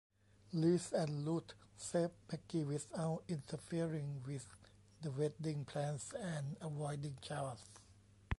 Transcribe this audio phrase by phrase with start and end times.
[0.51, 4.47] Reese and Root save Maggie without interfering with
[5.03, 7.61] the wedding plans and avoiding chaos.